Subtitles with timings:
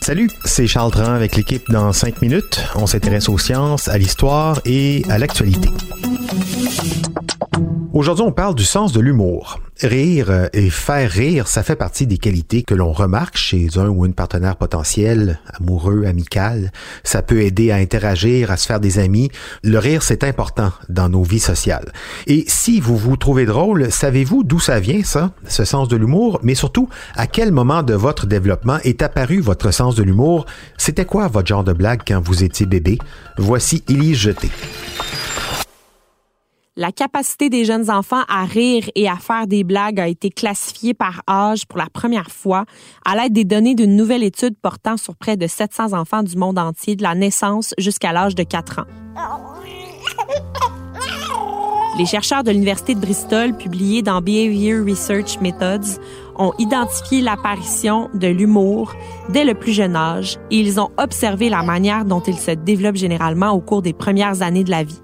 [0.00, 2.58] Salut, c'est Charles Tran avec l'équipe dans 5 minutes.
[2.74, 5.68] On s'intéresse aux sciences, à l'histoire et à l'actualité.
[7.92, 9.60] Aujourd'hui, on parle du sens de l'humour.
[9.82, 13.88] Rire euh, et faire rire, ça fait partie des qualités que l'on remarque chez un
[13.88, 16.72] ou une partenaire potentiel, amoureux, amical.
[17.04, 19.30] Ça peut aider à interagir, à se faire des amis.
[19.62, 21.92] Le rire, c'est important dans nos vies sociales.
[22.26, 26.40] Et si vous vous trouvez drôle, savez-vous d'où ça vient, ça, ce sens de l'humour?
[26.42, 30.46] Mais surtout, à quel moment de votre développement est apparu votre sens de l'humour?
[30.76, 32.98] C'était quoi votre genre de blague quand vous étiez bébé?
[33.36, 34.50] Voici Élise Jeté.
[36.80, 40.94] La capacité des jeunes enfants à rire et à faire des blagues a été classifiée
[40.94, 42.66] par âge pour la première fois
[43.04, 46.56] à l'aide des données d'une nouvelle étude portant sur près de 700 enfants du monde
[46.56, 48.84] entier de la naissance jusqu'à l'âge de 4 ans.
[51.98, 55.98] Les chercheurs de l'Université de Bristol, publiés dans Behavior Research Methods,
[56.36, 58.94] ont identifié l'apparition de l'humour
[59.30, 62.94] dès le plus jeune âge et ils ont observé la manière dont il se développe
[62.94, 65.00] généralement au cours des premières années de la vie.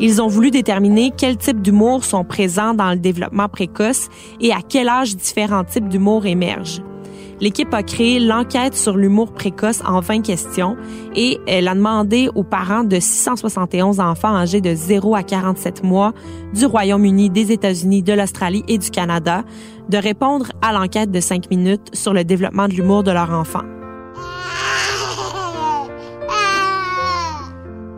[0.00, 4.08] Ils ont voulu déterminer quels types d'humour sont présents dans le développement précoce
[4.40, 6.82] et à quel âge différents types d'humour émergent.
[7.40, 10.76] L'équipe a créé l'enquête sur l'humour précoce en 20 questions
[11.14, 16.12] et elle a demandé aux parents de 671 enfants âgés de 0 à 47 mois
[16.52, 19.44] du Royaume-Uni, des États-Unis, de l'Australie et du Canada
[19.88, 23.77] de répondre à l'enquête de 5 minutes sur le développement de l'humour de leur enfant.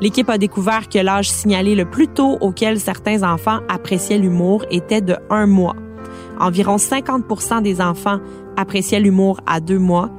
[0.00, 5.00] L'équipe a découvert que l'âge signalé le plus tôt auquel certains enfants appréciaient l'humour était
[5.00, 5.76] de un mois.
[6.38, 8.20] Environ 50 des enfants
[8.56, 10.10] appréciaient l'humour à deux mois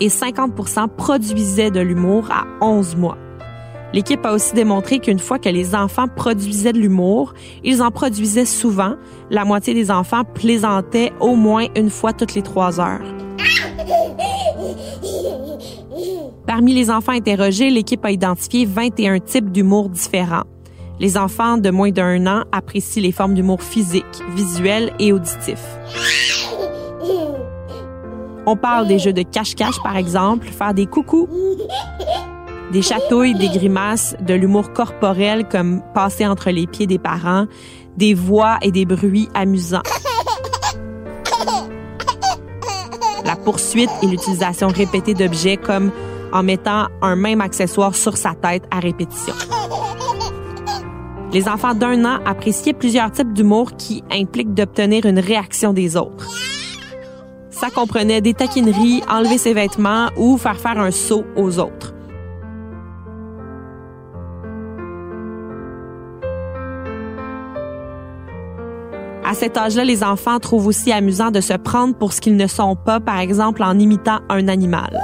[0.00, 3.18] et 50 produisaient de l'humour à 11 mois.
[3.92, 8.44] L'équipe a aussi démontré qu'une fois que les enfants produisaient de l'humour, ils en produisaient
[8.44, 8.94] souvent.
[9.30, 13.23] La moitié des enfants plaisantaient au moins une fois toutes les trois heures.
[16.46, 20.44] Parmi les enfants interrogés, l'équipe a identifié 21 types d'humour différents.
[21.00, 24.04] Les enfants de moins d'un an apprécient les formes d'humour physique,
[24.34, 25.58] visuel et auditif.
[28.46, 31.28] On parle des jeux de cache-cache, par exemple, faire des coucous,
[32.72, 37.46] des chatouilles, des grimaces, de l'humour corporel comme passer entre les pieds des parents,
[37.96, 39.82] des voix et des bruits amusants.
[43.24, 45.90] La poursuite et l'utilisation répétée d'objets comme
[46.32, 49.34] en mettant un même accessoire sur sa tête à répétition.
[51.32, 56.28] Les enfants d'un an appréciaient plusieurs types d'humour qui impliquent d'obtenir une réaction des autres.
[57.50, 61.93] Ça comprenait des taquineries, enlever ses vêtements ou faire faire un saut aux autres.
[69.34, 72.46] À cet âge-là, les enfants trouvent aussi amusant de se prendre pour ce qu'ils ne
[72.46, 74.96] sont pas, par exemple en imitant un animal.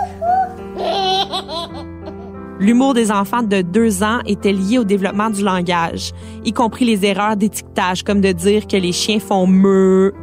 [2.61, 6.13] L'humour des enfants de deux ans était lié au développement du langage,
[6.45, 10.15] y compris les erreurs d'étiquetage, comme de dire que les chiens font meu.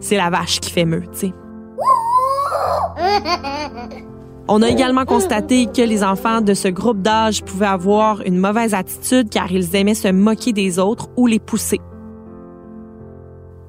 [0.00, 1.32] C'est la vache qui fait meu, tu sais.
[4.48, 8.74] On a également constaté que les enfants de ce groupe d'âge pouvaient avoir une mauvaise
[8.74, 11.80] attitude car ils aimaient se moquer des autres ou les pousser.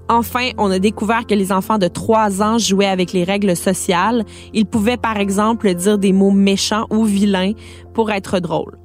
[0.08, 4.24] Enfin, on a découvert que les enfants de 3 ans jouaient avec les règles sociales.
[4.54, 7.54] Ils pouvaient, par exemple, dire des mots méchants ou vilains
[7.94, 8.78] pour être drôles.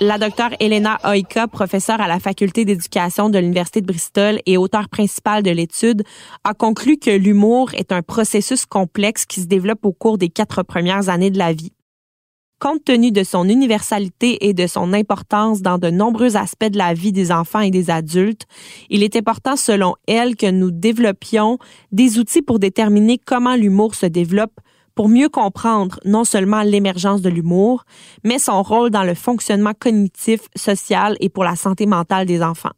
[0.00, 4.88] La docteure Elena Oika, professeure à la faculté d'éducation de l'Université de Bristol et auteure
[4.88, 6.04] principale de l'étude,
[6.44, 10.62] a conclu que l'humour est un processus complexe qui se développe au cours des quatre
[10.62, 11.72] premières années de la vie.
[12.60, 16.92] Compte tenu de son universalité et de son importance dans de nombreux aspects de la
[16.92, 18.46] vie des enfants et des adultes,
[18.90, 21.58] il est important selon elle que nous développions
[21.92, 24.58] des outils pour déterminer comment l'humour se développe
[24.96, 27.84] pour mieux comprendre non seulement l'émergence de l'humour,
[28.24, 32.72] mais son rôle dans le fonctionnement cognitif, social et pour la santé mentale des enfants.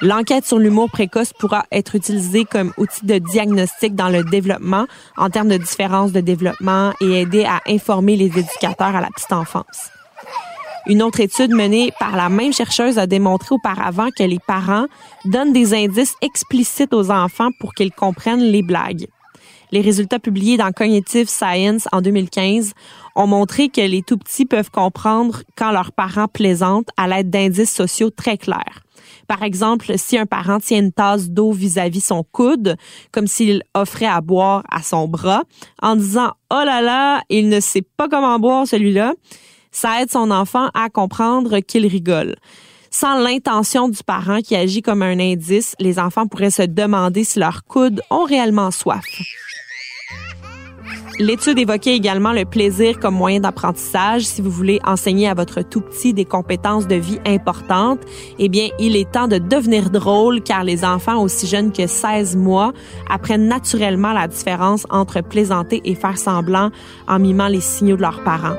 [0.00, 4.86] L'enquête sur l'humour précoce pourra être utilisée comme outil de diagnostic dans le développement
[5.16, 9.32] en termes de différences de développement et aider à informer les éducateurs à la petite
[9.32, 9.90] enfance.
[10.86, 14.86] Une autre étude menée par la même chercheuse a démontré auparavant que les parents
[15.24, 19.08] donnent des indices explicites aux enfants pour qu'ils comprennent les blagues.
[19.72, 22.72] Les résultats publiés dans Cognitive Science en 2015
[23.16, 28.10] ont montré que les tout-petits peuvent comprendre quand leurs parents plaisantent à l'aide d'indices sociaux
[28.10, 28.84] très clairs.
[29.26, 32.76] Par exemple, si un parent tient une tasse d'eau vis-à-vis son coude,
[33.12, 35.42] comme s'il offrait à boire à son bras,
[35.82, 39.12] en disant⁇ Oh là là, il ne sait pas comment boire celui-là⁇
[39.70, 42.36] ça aide son enfant à comprendre qu'il rigole.
[42.90, 47.38] Sans l'intention du parent qui agit comme un indice, les enfants pourraient se demander si
[47.38, 49.04] leurs coudes ont réellement soif.
[51.20, 54.22] L'étude évoquait également le plaisir comme moyen d'apprentissage.
[54.22, 57.98] Si vous voulez enseigner à votre tout petit des compétences de vie importantes,
[58.38, 62.36] eh bien, il est temps de devenir drôle car les enfants aussi jeunes que 16
[62.36, 62.72] mois
[63.10, 66.70] apprennent naturellement la différence entre plaisanter et faire semblant
[67.08, 68.56] en mimant les signaux de leurs parents.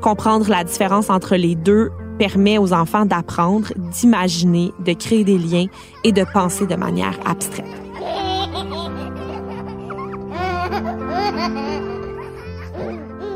[0.00, 5.66] Comprendre la différence entre les deux permet aux enfants d'apprendre, d'imaginer, de créer des liens
[6.04, 7.83] et de penser de manière abstraite.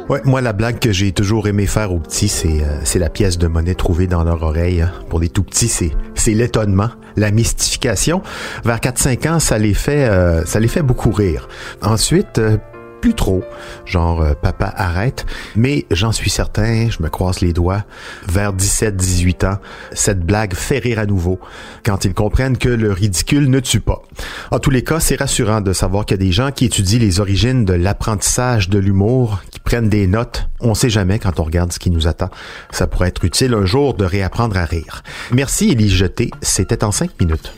[0.09, 3.37] Ouais, moi, la blague que j'ai toujours aimé faire aux petits, c'est euh, la pièce
[3.37, 4.81] de monnaie trouvée dans leur oreille.
[4.81, 4.91] hein.
[5.11, 8.23] Pour les tout petits, c'est c'est l'étonnement, la mystification.
[8.65, 11.47] Vers 4-5 ans, ça les fait euh, ça les fait beaucoup rire.
[11.83, 12.57] Ensuite, euh,
[13.01, 13.45] plus trop,
[13.85, 17.85] genre euh, papa arrête, mais j'en suis certain, je me croise les doigts,
[18.27, 19.59] vers 17-18 ans,
[19.93, 21.39] cette blague fait rire à nouveau
[21.85, 24.03] quand ils comprennent que le ridicule ne tue pas.
[24.51, 26.99] En tous les cas, c'est rassurant de savoir qu'il y a des gens qui étudient
[26.99, 30.49] les origines de l'apprentissage de l'humour, qui prennent des notes.
[30.61, 32.31] On sait jamais quand on regarde ce qui nous attend.
[32.71, 35.03] Ça pourrait être utile un jour de réapprendre à rire.
[35.33, 37.53] Merci Élie Jeté, c'était en cinq minutes.